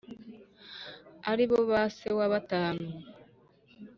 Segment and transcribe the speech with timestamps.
[1.31, 2.89] ari bo ba se wa bantu,